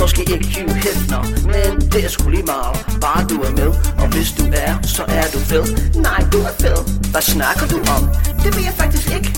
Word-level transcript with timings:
måske 0.00 0.22
ikke 0.34 0.48
Hugh 0.54 0.74
Hefner 0.84 1.22
Men 1.54 1.70
det 1.92 2.04
er 2.04 2.08
sgu 2.08 2.28
lige 2.30 2.42
meget, 2.54 2.74
bare 3.00 3.22
du 3.30 3.36
er 3.46 3.52
med 3.60 3.70
Og 4.02 4.06
hvis 4.14 4.30
du 4.38 4.44
er, 4.66 4.72
så 4.96 5.02
er 5.08 5.26
du 5.34 5.38
fed. 5.50 5.64
Nej, 6.06 6.20
du 6.32 6.38
er 6.50 6.54
fed. 6.62 6.78
Hvad 7.12 7.24
snakker 7.34 7.66
du 7.72 7.78
om? 7.96 8.02
Det 8.42 8.50
ved 8.56 8.64
jeg 8.70 8.76
faktisk 8.82 9.08
ikke. 9.16 9.30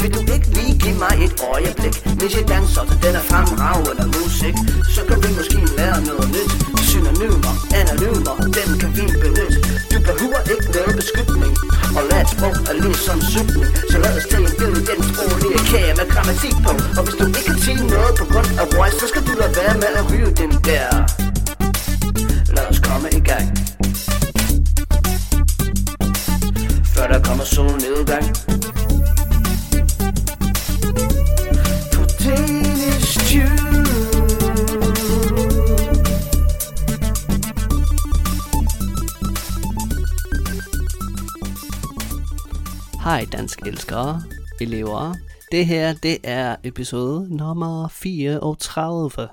Vil 0.00 0.10
du 0.16 0.20
ikke 0.34 0.48
lige 0.56 0.74
give 0.84 0.98
mig 1.04 1.14
et 1.26 1.34
øjeblik? 1.54 1.94
Hvis 2.18 2.32
jeg 2.38 2.44
danser 2.54 2.82
til 2.88 2.96
den 3.04 3.14
er 3.20 3.24
fremragende 3.30 4.06
musik 4.16 4.56
Så 4.94 5.00
kan 5.08 5.16
vi 5.24 5.28
måske 5.38 5.58
lære 5.78 5.98
noget 6.10 6.28
nyt. 6.36 6.52
Synonymer, 6.88 7.54
anonymer, 7.80 8.34
dem 8.58 8.68
kan 8.80 8.90
vi 8.96 9.04
benytte. 9.22 9.58
Du 9.92 9.98
behøver 10.08 10.40
ikke 10.54 10.68
noget 10.76 10.94
beskyttning 11.00 11.52
Og 11.96 12.02
lad 12.10 12.20
et 12.24 12.28
sprog 12.34 12.54
er 12.70 12.76
ligesom 12.84 13.18
sygning 13.32 13.66
Så 13.90 13.96
lad 14.02 14.12
os 14.18 14.26
tage 14.30 14.44
en 14.48 14.54
billede 14.58 14.82
den 14.90 15.00
sproglige 15.10 15.60
kage 15.70 15.92
med 15.98 16.06
grammatik 16.12 16.54
på 16.64 16.72
Og 16.98 17.02
hvis 17.04 17.16
sige 17.76 17.88
noget 17.88 18.14
på 18.18 18.24
grund 18.24 18.46
af 18.60 18.66
voice 18.76 18.96
Så 19.00 19.06
skal 19.08 19.22
du 19.22 19.32
lade 19.40 19.56
være 19.56 19.74
med 19.74 19.92
at 20.00 20.12
ryge 20.12 20.30
den 20.42 20.50
der. 20.50 20.90
Lad 22.56 22.66
os 22.70 22.78
komme 22.78 23.08
i 23.12 23.20
gang. 23.20 23.46
Før 26.94 27.06
der 27.12 27.20
kommer 27.22 27.44
solnedgang. 27.44 28.26
På 31.94 32.02
Danish 32.24 33.18
Tune 33.28 33.86
Hej 43.04 43.26
dansk 43.32 43.58
elskere, 43.66 44.22
elever. 44.60 45.29
Det 45.50 45.66
her, 45.66 45.92
det 45.92 46.18
er 46.24 46.56
episode 46.64 47.36
nummer 47.36 47.88
34. 47.88 49.28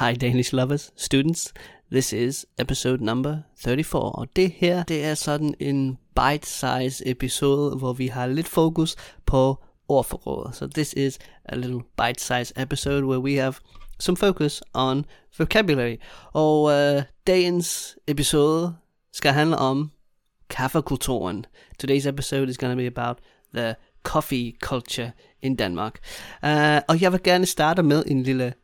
Hi 0.00 0.14
Danish 0.14 0.54
lovers, 0.54 0.92
students. 0.96 1.54
This 1.92 2.12
is 2.12 2.46
episode 2.58 3.04
number 3.04 3.38
34. 3.56 4.12
Og 4.12 4.26
det 4.36 4.52
her, 4.56 4.82
det 4.82 5.04
er 5.04 5.14
sådan 5.14 5.54
en 5.60 5.98
bite-size 6.14 7.02
episode, 7.10 7.76
hvor 7.76 7.92
vi 7.92 8.06
har 8.06 8.26
lidt 8.26 8.48
fokus 8.48 8.96
på 9.26 9.58
ordforrådet. 9.88 10.56
So 10.56 10.66
this 10.66 10.92
is 10.92 11.18
a 11.44 11.56
little 11.56 11.80
bite-size 11.96 12.52
episode 12.62 13.04
where 13.04 13.20
we 13.20 13.34
have 13.34 13.54
some 14.00 14.16
focus 14.16 14.62
on 14.74 15.04
vocabulary. 15.38 15.96
Og 16.32 16.62
uh, 16.62 17.02
dagens 17.26 17.96
episode 18.06 18.74
skal 19.12 19.32
handle 19.32 19.56
om 19.58 19.90
kaffekulturen. 20.50 21.46
Today's 21.82 22.08
episode 22.08 22.50
is 22.50 22.58
going 22.58 22.72
to 22.72 22.76
be 22.76 22.86
about 22.86 23.18
the 23.54 23.74
coffee 24.02 24.56
culture 24.60 25.10
end 25.44 25.58
Danmark. 25.58 25.98
Uh, 26.42 26.50
og 26.88 27.00
jeg 27.00 27.12
vil 27.12 27.22
gerne 27.22 27.46
starte 27.46 27.82
med 27.82 28.04
en 28.06 28.22
lille 28.22 28.54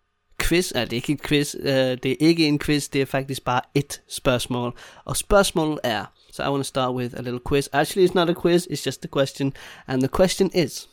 quiz. 0.40 0.72
Uh, 0.74 0.80
det 0.80 0.92
er 0.92 0.96
ikke 0.96 1.12
en 1.12 1.18
quiz, 1.18 1.54
uh, 1.54 1.64
det 1.64 2.06
er 2.06 2.16
ikke 2.20 2.46
en 2.46 2.58
quiz, 2.58 2.88
det 2.88 3.00
er 3.00 3.06
faktisk 3.06 3.44
bare 3.44 3.60
et 3.74 4.02
spørgsmål. 4.08 4.78
Og 5.04 5.16
spørgsmålet 5.16 5.80
er, 5.84 6.04
so 6.32 6.42
I 6.42 6.46
want 6.46 6.60
to 6.60 6.68
start 6.68 6.94
with 6.94 7.14
a 7.18 7.22
little 7.22 7.40
quiz. 7.48 7.68
Actually, 7.72 8.08
it's 8.08 8.14
not 8.14 8.30
a 8.30 8.34
quiz, 8.42 8.66
it's 8.66 8.86
just 8.86 9.04
a 9.04 9.08
question. 9.08 9.52
And 9.86 10.02
the 10.02 10.08
question 10.16 10.50
is, 10.54 10.88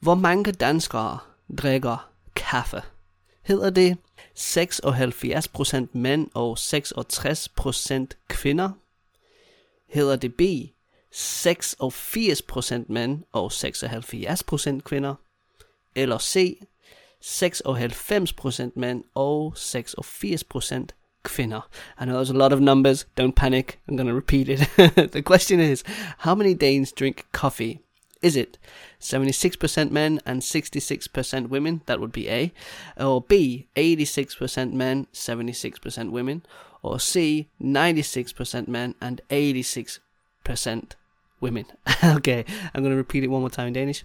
hvor 0.00 0.14
mange 0.14 0.52
danskere 0.52 1.18
drikker 1.58 2.10
kaffe? 2.36 2.82
Hedder 3.42 3.70
det 3.70 3.96
76% 4.38 5.86
mænd 5.92 6.28
og 6.34 6.58
66% 6.58 8.26
kvinder? 8.28 8.70
hedder 9.90 10.16
det 10.16 10.34
B 10.34 10.40
86 11.12 12.42
mænd 12.88 13.22
og 13.32 13.52
76% 13.52 14.80
kvinder, 14.80 15.14
eller 15.94 16.18
C 16.18 16.60
96% 17.24 18.70
mænd 18.76 19.04
og 19.14 19.54
86% 19.56 20.86
kvinder. 21.22 21.68
I 22.00 22.04
know 22.04 22.22
there's 22.22 22.30
a 22.30 22.38
lot 22.38 22.52
of 22.52 22.60
numbers, 22.60 23.06
don't 23.20 23.32
panic, 23.32 23.78
I'm 23.88 23.96
going 23.96 24.08
to 24.08 24.14
repeat 24.14 24.48
it. 24.48 24.58
the 25.12 25.22
question 25.22 25.60
is, 25.60 25.84
how 26.18 26.34
many 26.34 26.54
Danes 26.54 26.92
drink 26.92 27.24
coffee? 27.32 27.80
Is 28.22 28.36
it 28.36 28.58
76% 29.00 29.90
men 29.90 30.20
and 30.26 30.42
66% 30.42 31.48
women? 31.48 31.80
That 31.86 32.00
would 32.00 32.12
be 32.12 32.28
A. 32.28 32.52
Or 32.98 33.22
B, 33.22 33.66
86% 33.76 34.72
men, 34.72 35.06
76% 35.14 36.10
women. 36.10 36.42
Or 36.82 36.98
C, 36.98 37.48
96% 37.60 38.68
men 38.68 38.94
and 39.00 39.22
86% 39.30 40.96
women. 41.42 41.64
okay, 42.16 42.44
I'm 42.74 42.82
going 42.82 42.92
to 42.92 42.96
repeat 42.96 43.24
it 43.24 43.30
one 43.30 43.40
more 43.40 43.50
time 43.50 43.68
in 43.68 43.74
Danish. 43.74 44.04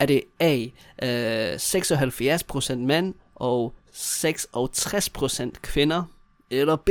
Er 0.00 0.06
det 0.06 0.22
A, 0.40 0.66
øh, 1.02 1.54
76% 1.54 2.76
mænd 2.76 3.14
og 3.34 3.74
66% 3.92 5.50
kvinder? 5.62 6.02
Eller 6.50 6.76
B, 6.76 6.90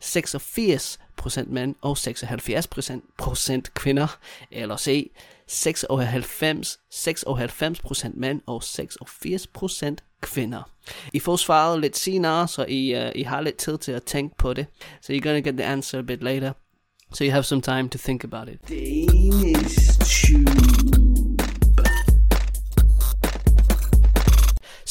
86% 0.00 1.44
mænd 1.46 1.74
og 1.80 1.96
76% 1.98 3.00
procent 3.18 3.74
kvinder? 3.74 4.18
Eller 4.50 4.76
C, 4.76 5.10
96, 5.46 6.78
96% 6.90 8.10
mænd 8.14 8.40
og 8.46 8.62
86% 8.62 9.96
kvinder. 10.20 10.62
I 11.12 11.18
får 11.18 11.36
svaret 11.36 11.80
lidt 11.80 11.96
senere, 11.96 12.48
så 12.48 12.64
I, 12.68 12.94
uh, 12.94 13.10
I 13.14 13.22
har 13.22 13.40
lidt 13.40 13.56
tid 13.56 13.78
til 13.78 13.92
at 13.92 14.02
tænke 14.02 14.36
på 14.36 14.52
det. 14.52 14.66
So 15.02 15.12
you're 15.12 15.20
gonna 15.20 15.40
get 15.40 15.54
the 15.54 15.64
answer 15.64 15.98
a 15.98 16.02
bit 16.02 16.22
later. 16.22 16.52
So 17.12 17.24
you 17.24 17.30
have 17.30 17.46
some 17.46 17.60
time 17.60 17.88
to 17.90 17.98
think 17.98 18.24
about 18.24 18.48
it. 18.48 18.60
Danish 18.66 19.96
Tube 19.98 21.42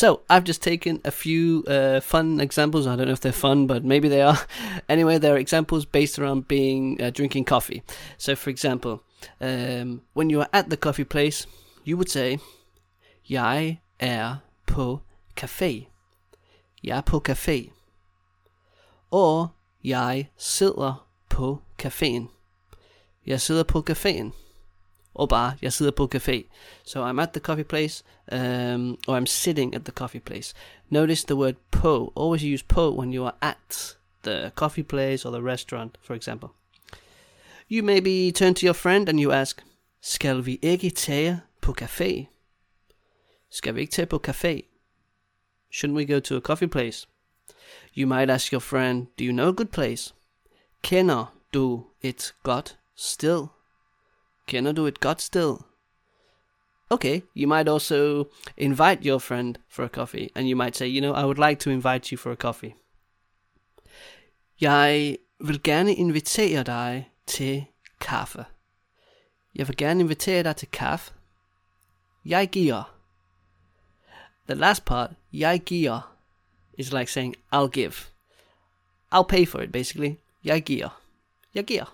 So 0.01 0.21
I've 0.31 0.43
just 0.43 0.63
taken 0.63 0.99
a 1.05 1.11
few 1.11 1.63
uh, 1.67 1.99
fun 1.99 2.39
examples. 2.39 2.87
I 2.87 2.95
don't 2.95 3.05
know 3.05 3.13
if 3.13 3.19
they're 3.19 3.31
fun, 3.31 3.67
but 3.67 3.83
maybe 3.83 4.09
they 4.09 4.23
are. 4.23 4.39
anyway, 4.89 5.19
they're 5.19 5.37
examples 5.37 5.85
based 5.85 6.17
around 6.17 6.47
being 6.47 6.99
uh, 6.99 7.11
drinking 7.11 7.45
coffee. 7.45 7.83
So, 8.17 8.35
for 8.35 8.49
example, 8.49 9.03
um, 9.39 10.01
when 10.13 10.31
you 10.31 10.41
are 10.41 10.49
at 10.53 10.71
the 10.71 10.77
coffee 10.77 11.03
place, 11.03 11.45
you 11.83 11.97
would 11.97 12.09
say, 12.09 12.39
"Jeg 13.25 13.79
er 13.99 14.38
på 14.65 15.01
café." 15.35 15.88
Jeg 16.83 16.97
er 16.97 17.01
på 17.01 17.21
café. 17.29 17.69
Og 19.11 19.49
jeg 19.83 20.29
sidder 20.38 21.07
på 21.29 21.61
caféen. 21.86 22.28
Jeg 23.25 23.42
sidder 23.42 23.64
på 23.64 23.84
caféen. 23.90 24.31
Or 25.14 25.25
bare, 25.25 25.53
jeg 25.62 25.74
sidder 25.74 25.92
på 25.92 26.09
café. 26.16 26.44
So 26.84 27.09
I'm 27.09 27.22
at 27.22 27.30
the 27.30 27.40
coffee 27.40 27.64
place, 27.64 28.03
um, 28.31 28.97
or 29.08 29.18
I'm 29.18 29.25
sitting 29.25 29.75
at 29.75 29.81
the 29.86 29.92
coffee 29.92 30.19
place. 30.19 30.53
Notice 30.90 31.25
the 31.25 31.36
word 31.36 31.56
på. 31.72 32.14
Always 32.16 32.44
use 32.44 32.66
på 32.68 32.96
when 32.96 33.14
you 33.14 33.25
are 33.25 33.36
at 33.42 33.97
the 34.24 34.52
coffee 34.56 34.84
place 34.84 35.28
or 35.28 35.31
the 35.31 35.42
restaurant, 35.42 35.97
for 36.02 36.14
example. 36.14 36.50
You 37.69 37.84
maybe 37.84 38.31
turn 38.31 38.53
to 38.56 38.66
your 38.66 38.74
friend 38.74 39.09
and 39.09 39.19
you 39.19 39.31
ask, 39.31 39.63
skal 40.02 40.46
vi 40.46 40.59
ikke 40.62 40.90
tage 40.90 41.42
på 41.62 41.75
café? 41.81 42.25
Skal 43.50 43.75
vi 43.75 43.81
ikke 43.81 43.92
tage 43.92 44.06
på 44.06 44.22
café? 44.28 44.62
Shouldn't 45.74 45.96
we 45.96 46.06
go 46.06 46.19
to 46.19 46.36
a 46.36 46.42
coffee 46.42 46.68
place? 46.68 47.08
You 47.98 48.08
might 48.08 48.30
ask 48.30 48.53
your 48.53 48.59
friend, 48.59 49.08
do 49.19 49.25
you 49.25 49.31
know 49.31 49.50
a 49.50 49.53
good 49.53 49.72
place? 49.72 50.13
Kender 50.84 51.41
du 51.53 51.85
et 52.01 52.35
godt 52.44 52.79
sted? 52.95 53.47
Kender 54.47 54.72
du 54.72 54.88
et 54.88 55.00
godt 55.00 55.22
sted? 55.22 55.57
Okay, 56.89 57.22
you 57.35 57.47
might 57.47 57.69
also 57.69 58.25
invite 58.57 59.06
your 59.06 59.19
friend 59.19 59.57
for 59.69 59.84
a 59.84 59.88
coffee, 59.88 60.29
and 60.35 60.50
you 60.50 60.57
might 60.57 60.75
say, 60.75 60.88
you 60.88 61.00
know, 61.00 61.13
I 61.13 61.23
would 61.23 61.38
like 61.38 61.59
to 61.59 61.69
invite 61.69 62.12
you 62.12 62.17
for 62.17 62.31
a 62.31 62.35
coffee. 62.35 62.75
Jeg 64.62 65.17
vil 65.39 65.63
gerne 65.63 65.95
invitere 65.95 66.63
dig 66.63 67.12
til 67.28 67.66
kaffe. 68.00 68.45
Jeg 69.56 69.68
vil 69.68 69.78
gerne 69.78 70.01
invitere 70.01 70.44
dig 70.44 70.56
til 70.56 70.68
kaffe. 70.68 71.13
Jeg 72.25 72.50
giver. 72.50 72.95
The 74.48 74.56
last 74.56 74.86
part, 74.86 75.09
jeg 75.33 75.62
giver, 75.65 76.18
is 76.77 76.94
like 76.94 77.12
saying, 77.12 77.36
I'll 77.53 77.69
give. 77.69 77.94
I'll 79.15 79.27
pay 79.30 79.48
for 79.48 79.59
it, 79.59 79.71
basically. 79.71 80.15
Jeg 80.44 80.63
giver. 80.63 81.00
Giver. 81.53 81.88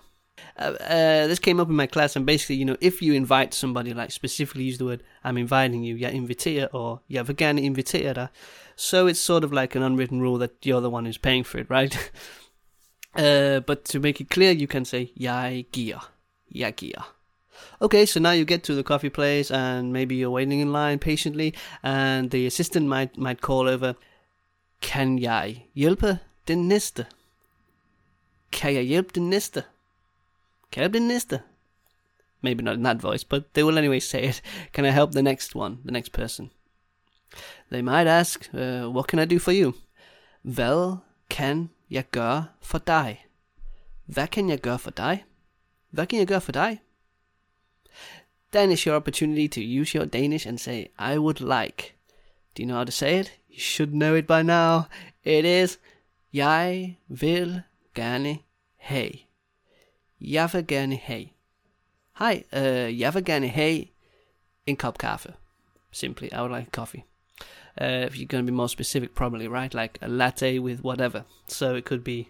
Uh, 0.56 0.74
uh, 0.80 1.26
this 1.26 1.38
came 1.38 1.60
up 1.60 1.68
in 1.68 1.76
my 1.76 1.86
class, 1.86 2.16
and 2.16 2.26
basically, 2.26 2.56
you 2.56 2.64
know, 2.64 2.76
if 2.80 3.02
you 3.02 3.12
invite 3.12 3.54
somebody, 3.54 3.94
like 3.94 4.10
specifically 4.10 4.64
use 4.64 4.78
the 4.78 4.84
word 4.84 5.02
"I'm 5.24 5.36
inviting 5.36 5.82
you," 5.84 5.96
jeg 5.96 6.14
inviterer, 6.14 6.68
or 6.72 7.00
gerne 7.36 7.60
invitere 7.60 8.14
dig. 8.14 8.28
So 8.76 9.06
it's 9.06 9.20
sort 9.20 9.44
of 9.44 9.52
like 9.52 9.74
an 9.74 9.82
unwritten 9.82 10.20
rule 10.20 10.38
that 10.38 10.64
you're 10.64 10.80
the 10.80 10.90
one 10.90 11.04
who's 11.04 11.18
paying 11.18 11.44
for 11.44 11.58
it, 11.58 11.68
right? 11.70 12.12
uh, 13.16 13.60
but 13.60 13.84
to 13.86 14.00
make 14.00 14.20
it 14.20 14.30
clear, 14.30 14.52
you 14.52 14.68
can 14.68 14.84
say 14.84 15.10
giver, 15.72 16.00
jeg. 16.54 16.94
Okay, 17.80 18.06
so 18.06 18.20
now 18.20 18.30
you 18.30 18.44
get 18.44 18.62
to 18.64 18.74
the 18.74 18.84
coffee 18.84 19.10
place, 19.10 19.50
and 19.50 19.92
maybe 19.92 20.14
you're 20.14 20.30
waiting 20.30 20.60
in 20.60 20.72
line 20.72 20.98
patiently, 20.98 21.54
and 21.82 22.30
the 22.30 22.46
assistant 22.46 22.86
might 22.86 23.16
might 23.18 23.40
call 23.40 23.68
over. 23.68 23.94
Kan 24.80 25.18
jeg 25.18 25.66
hjælpe 25.74 26.18
den 26.48 26.68
næste? 26.68 27.06
Kan 28.52 28.74
jeg 28.74 28.82
hjælpe 28.82 29.10
den 29.14 29.30
næste? 29.30 29.64
I 30.76 30.80
help 30.80 30.92
the 30.92 31.00
næste? 31.00 31.40
Maybe 32.40 32.62
not 32.62 32.76
in 32.76 32.84
that 32.84 33.02
voice, 33.02 33.26
but 33.26 33.42
they 33.54 33.64
will 33.64 33.78
anyway 33.78 33.98
say 34.00 34.28
it. 34.28 34.42
Can 34.72 34.84
I 34.84 34.90
help 34.90 35.12
the 35.12 35.22
next 35.22 35.56
one, 35.56 35.78
the 35.82 35.92
next 35.92 36.12
person? 36.12 36.50
They 37.70 37.82
might 37.82 38.06
ask, 38.06 38.50
uh, 38.54 38.88
what 38.90 39.06
can 39.08 39.18
I 39.18 39.24
do 39.24 39.38
for 39.38 39.52
you? 39.52 39.72
Hvad 40.42 40.96
kan 41.30 41.70
jeg 41.90 42.04
gøre 42.10 42.46
for 42.60 42.78
dig? 42.78 43.26
Hvad 44.06 44.28
kan 44.28 44.48
jeg 44.48 44.58
gøre 44.58 44.78
for 44.78 44.90
dig? 44.90 45.24
Hvad 45.90 46.06
kan 46.06 46.18
jeg 46.18 46.26
gøre 46.26 46.40
for 46.40 46.52
dig? 46.52 46.80
Then 48.52 48.70
is 48.70 48.82
your 48.82 48.96
opportunity 48.96 49.46
to 49.48 49.60
use 49.80 49.98
your 49.98 50.06
Danish 50.06 50.48
and 50.48 50.58
say, 50.58 50.86
I 50.98 51.18
would 51.18 51.40
like. 51.40 51.94
Do 52.56 52.62
you 52.62 52.66
know 52.66 52.76
how 52.76 52.84
to 52.84 52.92
say 52.92 53.20
it? 53.20 53.32
You 53.50 53.60
should 53.60 53.92
know 53.92 54.14
it 54.14 54.26
by 54.26 54.42
now. 54.42 54.82
It 55.24 55.44
is, 55.44 55.78
jeg 56.32 56.96
vil 57.08 57.62
gerne 57.98 58.38
have. 58.76 59.12
Jeg 60.20 60.50
vil 60.52 60.66
gerne 60.66 60.96
have. 60.96 61.28
Hi, 62.18 62.34
uh, 62.52 63.00
jeg 63.00 63.14
vil 63.14 63.24
gerne 63.24 63.48
have 63.48 63.84
en 64.66 64.76
kop 64.76 64.98
kaffe. 64.98 65.34
Simply, 65.90 66.28
I 66.32 66.36
would 66.36 66.58
like 66.58 66.70
coffee. 66.70 67.04
Uh, 67.80 68.06
if 68.06 68.16
you're 68.16 68.26
going 68.26 68.46
to 68.46 68.52
be 68.52 68.56
more 68.56 68.68
specific, 68.68 69.14
probably, 69.14 69.48
right? 69.48 69.74
Like 69.74 69.98
a 70.02 70.08
latte 70.08 70.60
with 70.60 70.80
whatever. 70.80 71.22
So 71.46 71.74
it 71.74 71.84
could 71.84 72.04
be, 72.04 72.24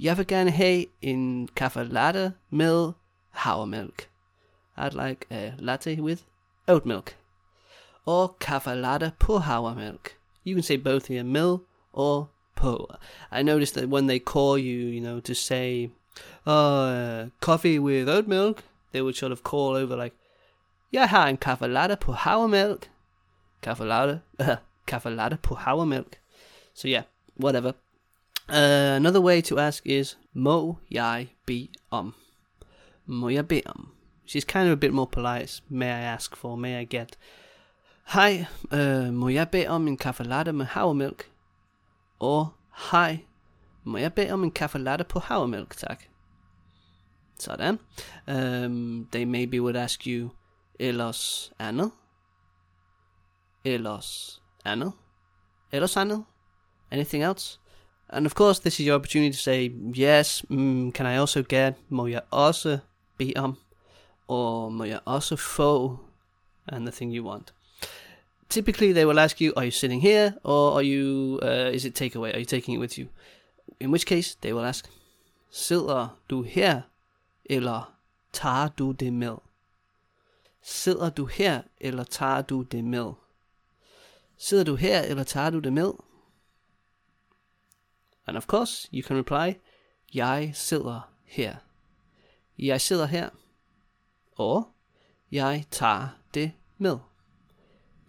jeg 0.00 0.16
vil 0.16 0.26
gerne 0.26 0.50
have 0.50 0.86
en 1.02 1.48
kaffe 1.56 1.84
latte 1.84 2.32
med 2.50 2.92
havremælk. 3.30 4.08
I'd 4.76 5.08
like 5.08 5.26
a 5.30 5.52
latte 5.58 6.02
with 6.02 6.22
oat 6.68 6.86
milk. 6.86 7.16
Or 8.06 8.36
kaffe 8.40 8.74
latte 8.74 9.12
på 9.18 9.38
havremælk. 9.38 10.16
You 10.44 10.54
can 10.54 10.62
say 10.62 10.76
both 10.76 11.08
here, 11.08 11.24
mill 11.24 11.56
or 11.92 12.28
po. 12.60 12.86
I 13.32 13.42
noticed 13.42 13.74
that 13.74 13.88
when 13.88 14.06
they 14.06 14.18
call 14.18 14.58
you, 14.58 14.78
you 14.94 15.00
know, 15.00 15.20
to 15.20 15.34
say, 15.34 15.90
oh, 16.46 16.84
uh, 16.84 17.28
coffee 17.40 17.78
with 17.78 18.08
oat 18.08 18.26
milk, 18.28 18.62
they 18.92 19.00
would 19.00 19.16
sort 19.16 19.32
of 19.32 19.42
call 19.42 19.76
over 19.76 19.96
like, 19.96 20.14
en 20.92 21.36
kaffe 21.36 21.66
latte 21.66 21.96
på 21.96 22.12
milk, 22.48 22.90
kaffe 23.62 23.84
latte 25.10 25.36
på 25.42 25.54
havremælk. 25.54 26.20
So 26.74 26.88
yeah, 26.88 27.04
whatever. 27.36 27.72
Uh, 28.48 28.96
another 28.96 29.20
way 29.20 29.40
to 29.40 29.58
ask 29.58 29.86
is, 29.86 30.18
"Mo 30.32 30.74
jeg 30.90 31.28
bede 31.46 31.68
om? 31.90 32.14
Mo 33.06 33.28
jeg 33.28 33.48
bede 33.48 33.66
om? 33.66 33.92
She's 34.26 34.44
kind 34.44 34.68
of 34.68 34.72
a 34.72 34.76
bit 34.76 34.92
more 34.92 35.06
polite. 35.06 35.62
May 35.68 35.88
I 35.88 36.14
ask 36.14 36.36
for? 36.36 36.56
May 36.56 36.80
I 36.80 36.84
get? 36.84 37.18
Hi, 38.04 38.44
uh, 38.72 39.12
må 39.14 39.28
jeg 39.28 39.48
bede 39.48 39.68
om 39.68 39.88
en 39.88 39.96
kaffe 39.96 40.24
latte 40.24 40.52
havremælk? 40.64 41.30
Og 42.20 42.48
hej, 42.90 43.24
må 43.84 43.98
jeg 43.98 44.14
bede 44.14 44.30
om 44.30 44.44
en 44.44 44.50
kaffe 44.50 44.78
latte 44.78 45.04
på 45.04 45.18
havremælk, 45.18 45.76
tak? 45.76 46.04
Sådan. 47.38 47.78
Um, 48.28 49.08
they 49.12 49.24
maybe 49.24 49.62
would 49.62 49.76
ask 49.76 50.06
you, 50.06 50.30
ellers 50.78 51.52
andet? 51.58 51.90
Ellers 53.64 54.42
andet? 54.64 54.92
Ellers 55.72 55.96
andet? 55.96 56.24
Anything 56.90 57.24
else? 57.24 57.58
And 58.08 58.26
of 58.26 58.32
course, 58.32 58.60
this 58.60 58.80
is 58.80 58.86
your 58.86 58.94
opportunity 58.94 59.36
to 59.36 59.42
say, 59.42 59.70
yes, 59.98 60.44
mm, 60.48 60.92
can 60.92 61.06
I 61.06 61.18
also 61.18 61.42
get, 61.48 61.74
må 61.88 62.06
jeg 62.06 62.22
også 62.30 62.78
bede 63.18 63.32
om? 63.36 63.58
Og 64.28 64.72
må 64.72 64.84
jeg 64.84 65.00
også 65.04 65.36
få, 65.36 65.98
and 66.66 66.86
the 66.86 66.92
thing 66.92 67.16
you 67.16 67.30
want. 67.30 67.54
Typically, 68.50 68.92
they 68.92 69.04
will 69.04 69.20
ask 69.20 69.40
you, 69.40 69.52
are 69.56 69.64
you 69.64 69.70
sitting 69.70 70.00
here, 70.00 70.34
or 70.42 70.72
are 70.72 70.82
you, 70.82 71.38
uh, 71.42 71.70
is 71.72 71.84
it 71.84 71.94
takeaway? 71.94 72.34
Are 72.34 72.38
you 72.38 72.44
taking 72.44 72.74
it 72.74 72.78
with 72.78 72.98
you? 72.98 73.08
In 73.78 73.92
which 73.92 74.06
case, 74.06 74.34
they 74.34 74.52
will 74.52 74.64
ask, 74.64 74.88
sidder 75.50 76.08
du 76.30 76.42
her, 76.42 76.82
eller 77.44 77.94
tager 78.32 78.68
du 78.68 78.92
det 78.92 79.12
med? 79.12 79.36
Sidder 80.62 81.10
du 81.10 81.26
her, 81.26 81.62
eller 81.80 82.04
tager 82.04 82.42
du 82.42 82.62
det 82.62 82.84
med? 82.84 83.12
Sidder 84.36 84.64
du 84.64 84.76
her, 84.76 85.02
eller 85.02 85.24
tager 85.24 85.50
du 85.50 85.58
det 85.58 85.72
med? 85.72 85.92
And 88.26 88.36
of 88.36 88.46
course, 88.46 88.88
you 88.92 89.02
can 89.02 89.16
reply, 89.16 89.58
jeg 90.14 90.50
sidder 90.54 91.00
her. 91.24 91.56
Jeg 92.58 92.80
sidder 92.80 93.06
her. 93.06 93.30
Or, 94.36 94.68
jeg 95.32 95.64
tager 95.70 96.08
det 96.34 96.52
med. 96.78 96.98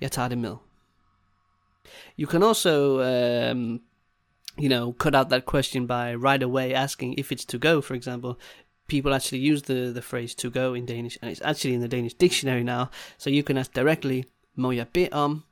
Jeg 0.02 0.12
tager 0.12 0.28
det 0.28 0.38
med. 0.38 0.56
You 2.20 2.28
can 2.28 2.44
also, 2.44 3.02
um, 3.02 3.82
you 4.58 4.70
know, 4.70 4.94
cut 4.94 5.16
out 5.16 5.30
that 5.30 5.46
question 5.46 5.88
by 5.88 6.16
right 6.16 6.44
away 6.44 6.74
asking 6.74 7.20
if 7.20 7.32
it's 7.32 7.46
to 7.46 7.58
go, 7.58 7.82
for 7.82 7.94
example. 7.94 8.34
People 8.88 9.14
actually 9.14 9.52
use 9.52 9.62
the, 9.62 9.94
the 9.94 10.02
phrase 10.02 10.36
to 10.36 10.50
go 10.50 10.74
in 10.74 10.86
Danish, 10.86 11.18
and 11.22 11.32
it's 11.32 11.42
actually 11.42 11.74
in 11.74 11.82
the 11.82 11.88
Danish 11.88 12.14
dictionary 12.14 12.64
now. 12.64 12.90
So 13.18 13.30
you 13.30 13.44
can 13.44 13.58
ask 13.58 13.74
directly, 13.74 14.24
må 14.56 14.72
jeg 14.72 14.88
bede 14.88 15.10
om 15.12 15.44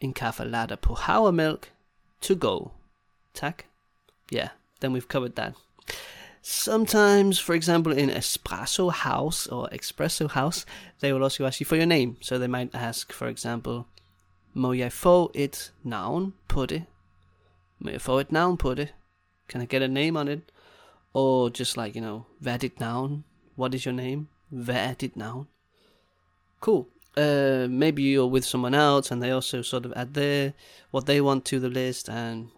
en 0.00 0.12
kaffe 0.12 0.76
på 0.82 0.94
havremælk 0.94 1.72
to 2.20 2.34
go? 2.34 2.70
Tak. 3.34 3.64
Yeah, 4.32 4.48
then 4.80 4.92
we've 4.92 5.08
covered 5.08 5.32
that. 5.32 5.52
Sometimes, 6.42 7.40
for 7.40 7.54
example, 7.54 7.92
in 7.92 8.10
Espresso 8.10 8.90
House 8.90 9.46
or 9.46 9.68
Espresso 9.72 10.28
House, 10.28 10.66
they 11.00 11.12
will 11.12 11.22
also 11.22 11.46
ask 11.46 11.60
you 11.60 11.66
for 11.66 11.76
your 11.76 11.86
name. 11.86 12.16
So 12.20 12.38
they 12.38 12.48
might 12.48 12.74
ask, 12.74 13.12
for 13.12 13.28
example, 13.28 13.86
Må 14.56 14.72
jeg 14.72 14.92
få 14.92 15.30
et 15.34 15.74
navn 15.82 16.34
på 16.48 16.66
det? 16.66 16.84
Må 17.78 17.90
jeg 17.90 18.00
få 18.00 18.18
et 18.18 18.32
navn 18.32 18.56
på 18.56 18.74
det? 18.74 18.94
Can 19.48 19.62
I 19.62 19.66
get 19.66 19.82
a 19.82 19.86
name 19.86 20.20
on 20.20 20.28
it? 20.28 20.40
Or 21.14 21.50
just 21.58 21.76
like, 21.76 21.98
you 21.98 22.06
know, 22.06 22.22
hvad 22.38 22.52
er 22.52 22.56
dit 22.56 22.80
navn? 22.80 23.24
What 23.58 23.74
is 23.74 23.82
your 23.82 23.94
name? 23.94 24.28
Hvad 24.48 24.90
er 24.90 24.94
dit 24.94 25.16
navn? 25.16 25.48
Cool. 26.60 26.86
Uh, 27.16 27.70
maybe 27.70 28.02
you're 28.02 28.32
with 28.32 28.44
someone 28.44 28.74
else 28.74 29.12
and 29.12 29.22
they 29.22 29.32
also 29.32 29.62
sort 29.62 29.86
of 29.86 29.92
add 29.96 30.14
their 30.14 30.52
what 30.92 31.06
they 31.06 31.20
want 31.20 31.44
to 31.44 31.58
the 31.58 31.68
list 31.68 32.08
and 32.08 32.48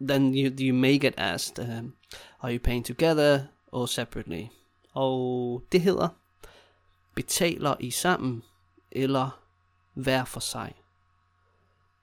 then 0.00 0.34
you 0.34 0.52
you 0.58 0.74
may 0.74 0.98
get 0.98 1.14
asked, 1.16 1.58
um, 1.58 1.94
are 2.42 2.52
you 2.52 2.58
paying 2.58 2.84
together 2.84 3.48
or 3.72 3.86
separately? 3.86 4.48
Og 4.94 5.62
det 5.72 5.80
hedder, 5.80 6.08
betaler 7.14 7.74
I 7.80 7.90
sammen 7.90 8.42
eller 8.92 9.40
hver 9.94 10.24
for 10.24 10.40
sig? 10.40 10.72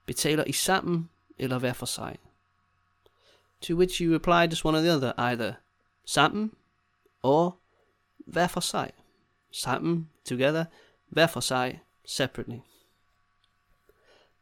Betaler 0.06 0.44
I 0.46 0.52
sammen 0.52 1.08
eller 1.38 1.58
hver 1.58 1.72
for 1.72 1.86
sig? 1.86 2.18
To 3.60 3.74
which 3.74 4.02
you 4.02 4.14
reply 4.14 4.46
just 4.50 4.64
one 4.64 4.78
or 4.78 4.80
the 4.80 4.92
other, 4.92 5.12
either 5.18 5.54
sammen 6.04 6.52
or 7.22 7.56
hver 8.26 8.46
for 8.46 8.60
sig. 8.60 8.90
Sammen, 9.50 10.10
together, 10.24 10.64
hver 11.08 11.26
for 11.26 11.40
sig, 11.40 11.80
separately. 12.04 12.60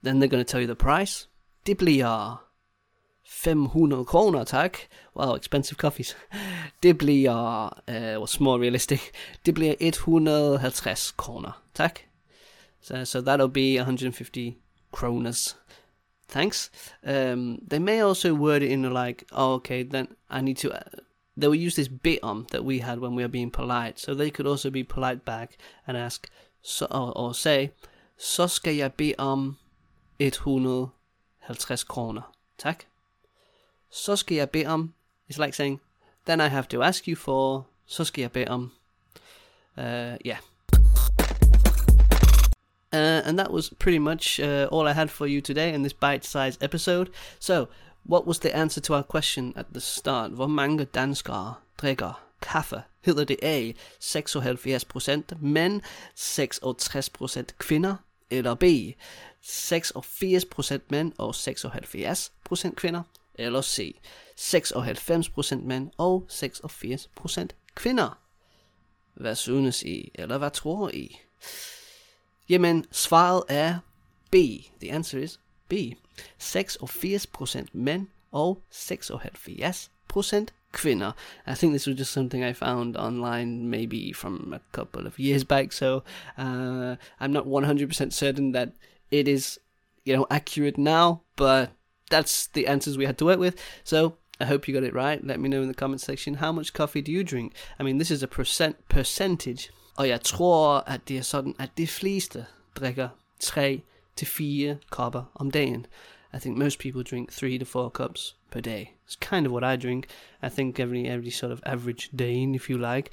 Then 0.05 0.19
they're 0.19 0.29
going 0.29 0.47
to 0.47 0.51
tell 0.51 0.61
you 0.61 0.67
the 0.67 0.75
price. 0.75 1.29
Det 1.67 1.79
bliver 1.79 2.45
500 3.25 4.05
kroner, 4.05 4.45
tak. 4.45 4.79
Wow, 5.17 5.37
expensive 5.37 5.77
coffees. 5.77 6.17
Det 6.83 6.99
bliver, 6.99 7.65
uh, 7.89 8.23
what's 8.23 8.41
more 8.41 8.63
realistic, 8.63 9.01
det 9.47 9.55
bliver 9.55 9.75
150 9.81 11.11
kroner, 11.11 11.63
tak. 11.75 12.01
So, 12.81 13.05
so 13.05 13.21
that'll 13.21 13.53
be 13.53 13.75
150 13.77 14.62
kroners. 14.93 15.55
Thanks. 16.29 16.71
Um, 17.05 17.59
they 17.67 17.79
may 17.79 18.01
also 18.01 18.35
word 18.35 18.63
it 18.63 18.71
in 18.71 18.91
like, 18.93 19.27
oh, 19.33 19.55
okay, 19.55 19.83
then 19.83 20.09
I 20.31 20.41
need 20.41 20.57
to. 20.59 20.73
Uh, 20.73 21.01
they 21.37 21.47
will 21.47 21.55
use 21.55 21.77
this 21.77 21.89
bit 21.89 22.23
on 22.23 22.47
that 22.51 22.65
we 22.65 22.79
had 22.79 23.01
when 23.01 23.15
we 23.15 23.23
were 23.23 23.29
being 23.29 23.51
polite. 23.51 23.99
So 23.99 24.15
they 24.15 24.31
could 24.31 24.47
also 24.47 24.71
be 24.71 24.85
polite 24.85 25.25
back 25.25 25.59
and 25.87 25.97
ask, 25.97 26.29
so, 26.63 26.87
or, 26.87 27.17
or 27.17 27.35
say, 27.35 27.71
så 28.17 28.47
skal 28.47 28.75
jeg 28.75 28.93
bede 28.93 29.15
om 29.19 29.57
150 30.19 31.85
kroner. 31.85 32.33
Tak. 32.59 32.85
Så 33.91 34.17
skal 34.17 34.37
jeg 34.37 34.67
om. 34.67 34.95
It's 35.31 35.39
like 35.39 35.55
saying, 35.55 35.81
then 36.27 36.41
I 36.41 36.49
have 36.49 36.67
to 36.69 36.83
ask 36.83 37.09
you 37.09 37.17
for. 37.17 37.67
Så 37.87 38.05
skal 38.05 38.31
jeg 38.35 38.49
om. 38.49 38.73
Uh, 39.77 40.17
yeah. 40.27 40.39
Uh, 42.93 43.23
and 43.25 43.39
that 43.39 43.51
was 43.51 43.71
pretty 43.79 43.99
much 43.99 44.41
uh, 44.41 44.69
all 44.71 44.87
I 44.87 44.93
had 44.93 45.11
for 45.11 45.27
you 45.27 45.41
today 45.41 45.73
in 45.73 45.83
this 45.83 45.95
bite-sized 45.95 46.63
episode. 46.63 47.11
So, 47.39 47.69
what 48.05 48.27
was 48.27 48.41
the 48.41 48.55
answer 48.55 48.81
to 48.83 48.95
our 48.95 49.03
question 49.03 49.53
at 49.57 49.67
the 49.73 49.81
start? 49.81 50.31
Hvor 50.31 50.47
mange 50.47 50.85
danskere 50.85 51.55
drikker 51.79 52.23
kaffe? 52.43 52.83
Hedder 53.01 53.25
det 53.25 53.37
A, 53.43 53.73
76% 54.01 55.37
mænd, 55.41 55.81
66% 56.17 57.45
kvinder? 57.59 57.97
Eller 58.31 58.55
B, 58.55 58.65
86% 59.43 60.79
mænd 60.91 61.13
og 61.19 61.35
76% 61.35 62.75
kvinder? 62.75 63.03
Eller 63.35 63.63
C, 63.63 63.97
96% 64.41 65.55
mænd 65.57 65.91
og 65.99 66.27
86% 66.31 67.47
kvinder? 67.75 68.19
Hvad 69.15 69.35
synes 69.35 69.83
I, 69.83 70.11
eller 70.15 70.39
hvad 70.39 70.51
tror 70.51 70.91
I? 70.95 71.21
Jamen, 72.53 72.85
svaret 72.91 73.43
er 73.49 73.79
B. 74.31 74.35
The 74.81 74.91
answer 74.91 75.19
is 75.19 75.39
B. 75.69 75.75
86% 76.39 77.67
mænd 77.73 78.07
og 78.33 78.63
76% 78.71 79.89
kvinder. 80.73 81.13
I 81.47 81.55
think 81.55 81.73
this 81.73 81.87
was 81.87 81.97
just 81.99 82.13
something 82.13 82.45
I 82.45 82.53
found 82.53 82.97
online 82.97 83.69
maybe 83.69 84.13
from 84.13 84.53
a 84.53 84.59
couple 84.73 85.07
of 85.07 85.19
years 85.19 85.45
back, 85.45 85.73
so 85.73 86.03
uh, 86.39 86.97
I'm 87.21 87.33
not 87.33 87.47
100% 87.47 88.13
certain 88.13 88.53
that 88.53 88.69
it 89.11 89.29
is, 89.29 89.59
you 90.05 90.15
know, 90.15 90.27
accurate 90.31 90.79
now, 90.79 91.21
but 91.37 91.71
that's 92.11 92.49
the 92.49 92.67
answers 92.67 92.99
we 92.99 93.07
had 93.07 93.17
to 93.19 93.25
work 93.25 93.39
with. 93.39 93.55
So 93.85 94.17
I 94.41 94.45
hope 94.45 94.69
you 94.69 94.75
got 94.75 94.85
it 94.89 94.95
right. 94.95 95.27
Let 95.27 95.41
me 95.41 95.49
know 95.49 95.63
in 95.63 95.69
the 95.69 95.75
comment 95.75 96.03
section. 96.03 96.35
How 96.35 96.53
much 96.53 96.75
coffee 96.75 97.03
do 97.03 97.13
you 97.13 97.25
drink? 97.25 97.55
I 97.79 97.83
mean, 97.83 97.99
this 97.99 98.11
is 98.11 98.23
a 98.23 98.29
percent 98.29 98.77
percentage. 98.89 99.71
Og 99.97 100.09
jeg 100.09 100.21
tror, 100.21 100.85
at 100.87 101.09
det 101.09 101.19
er 101.19 101.23
sådan, 101.23 101.55
at 101.59 101.71
de 101.79 101.87
fleste 101.87 102.47
drikker 102.77 103.09
3 103.41 103.83
til 104.17 104.27
4 104.27 104.77
kopper 104.91 105.23
om 105.35 105.51
dagen. 105.51 105.87
I 106.35 106.39
think 106.39 106.59
most 106.59 106.79
people 106.79 107.03
drink 107.03 107.31
3 107.31 107.59
to 107.59 107.65
4 107.65 107.91
cups 107.91 108.37
per 108.51 108.61
day. 108.61 108.85
It's 109.07 109.17
kind 109.31 109.47
of 109.47 109.53
what 109.53 109.79
I 109.79 109.87
drink. 109.87 110.07
I 110.43 110.49
think 110.49 110.81
every 110.81 111.07
every 111.07 111.31
sort 111.31 111.53
of 111.53 111.61
average 111.67 112.11
Dane, 112.19 112.55
if 112.55 112.71
you 112.71 112.79
like, 112.79 113.11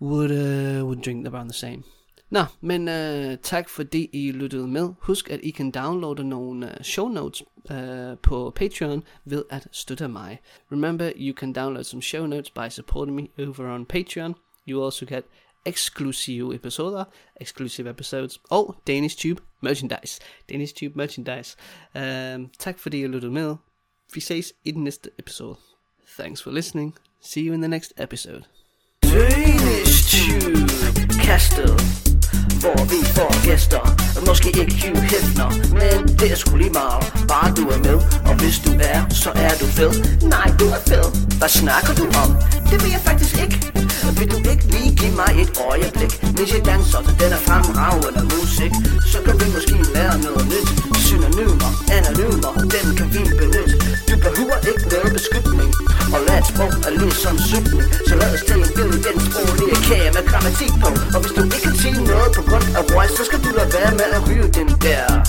would 0.00 0.30
uh, 0.30 0.84
would 0.86 1.02
drink 1.02 1.26
around 1.26 1.48
the 1.48 1.58
same. 1.58 1.82
Nå, 2.30 2.44
men 2.60 2.88
uh, 2.88 3.38
tak 3.42 3.68
fordi 3.68 4.10
I 4.12 4.32
lyttede 4.32 4.68
med. 4.68 4.88
Husk, 5.00 5.30
at 5.30 5.40
I 5.42 5.50
kan 5.50 5.70
downloade 5.70 6.24
nogle 6.24 6.66
uh, 6.66 6.82
show 6.82 7.08
notes 7.08 7.42
uh, 7.70 8.18
på 8.22 8.52
Patreon 8.56 9.02
ved 9.24 9.44
at 9.50 9.68
støtte 9.72 10.08
mig. 10.08 10.38
Remember, 10.70 11.12
you 11.16 11.34
can 11.36 11.56
download 11.56 11.82
some 11.82 12.02
show 12.02 12.26
notes 12.26 12.50
by 12.50 12.68
supporting 12.70 13.16
me 13.16 13.46
over 13.46 13.68
on 13.68 13.86
Patreon. 13.92 14.34
You 14.68 14.84
also 14.84 15.06
get 15.06 15.24
eksklusive 15.64 16.54
episoder, 16.54 17.04
exclusive 17.40 17.90
episodes 17.90 18.40
og 18.50 18.76
Danish 18.86 19.16
Tube 19.16 19.42
merchandise. 19.60 20.20
Danish 20.50 20.74
Tube 20.74 20.92
merchandise. 20.96 21.56
Um, 21.94 22.50
tak 22.58 22.78
fordi 22.78 23.02
I 23.02 23.06
lyttede 23.06 23.32
med. 23.32 23.56
Vi 24.14 24.20
ses 24.20 24.52
i 24.64 24.70
den 24.70 24.84
næste 24.84 25.10
episode. 25.18 25.56
Thanks 26.18 26.42
for 26.42 26.50
listening. 26.50 26.94
See 27.20 27.46
you 27.46 27.54
in 27.54 27.60
the 27.60 27.68
next 27.68 27.92
episode. 27.98 28.42
Danish 29.02 29.96
Tube 30.10 30.68
Kastet 31.22 31.74
Hvor 32.62 32.80
vi 32.92 33.00
får 33.16 33.46
gæster 33.46 33.82
Måske 34.28 34.48
ikke 34.48 34.74
Hugh 34.82 35.02
Hefner 35.12 35.50
Men 35.80 36.11
det 36.22 36.30
er 36.32 36.36
sgu 36.42 36.56
lige 36.56 36.74
meget 36.80 37.02
Bare 37.32 37.48
du 37.58 37.64
er 37.74 37.78
med. 37.88 37.98
Og 38.28 38.34
hvis 38.40 38.56
du 38.66 38.72
er, 38.92 39.00
så 39.22 39.30
er 39.46 39.54
du 39.60 39.66
fed. 39.76 39.92
Nej, 40.34 40.48
du 40.60 40.66
er 40.76 40.80
fed. 40.90 41.06
Hvad 41.40 41.52
snakker 41.60 41.92
du 42.00 42.04
om? 42.22 42.30
Det 42.70 42.76
vil 42.82 42.90
jeg 42.96 43.02
faktisk 43.10 43.34
ikke. 43.44 43.56
Vil 44.18 44.28
du 44.34 44.38
ikke 44.52 44.64
lige 44.74 44.92
give 45.00 45.14
mig 45.22 45.32
et 45.42 45.50
øjeblik? 45.70 46.12
Hvis 46.36 46.48
jeg 46.54 46.62
danser 46.70 47.00
til 47.06 47.14
den 47.22 47.30
er 47.36 47.42
fremragende 47.48 48.22
musik. 48.34 48.72
Så 49.12 49.18
kan 49.24 49.34
vi 49.40 49.46
måske 49.56 49.76
lære 49.94 50.16
noget 50.26 50.44
nyt. 50.52 50.68
Synonymer, 51.06 51.70
anonymer 51.96 52.52
Dem 52.74 52.86
kan 52.98 53.08
vi 53.14 53.22
benytte. 53.40 53.76
Du 54.08 54.14
behøver 54.26 54.58
ikke 54.70 54.84
noget 54.94 55.10
beskyttning 55.16 55.70
Og 56.14 56.20
lad 56.26 56.36
et 56.42 56.46
sprog 56.50 56.72
er 56.88 56.92
ligesom 57.02 57.36
cykling 57.50 57.84
Så 58.08 58.14
lad 58.20 58.30
os 58.36 58.42
tage 58.48 58.60
en 58.66 58.70
billede 58.76 59.00
den 59.08 59.16
sproglige 59.26 59.78
kage 59.88 60.10
med 60.16 60.24
grammatik 60.30 60.72
på. 60.82 60.88
Og 61.14 61.18
hvis 61.22 61.32
du 61.36 61.40
ikke 61.46 61.60
kan 61.66 61.76
sige 61.82 61.98
noget 62.10 62.30
på 62.36 62.42
grund 62.48 62.66
af 62.78 62.82
voice 62.92 63.14
Så 63.18 63.22
skal 63.28 63.38
du 63.44 63.50
lade 63.58 63.70
være 63.76 63.92
med 64.00 64.08
at 64.16 64.20
ryge 64.28 64.48
den 64.58 64.68
der. 64.86 65.21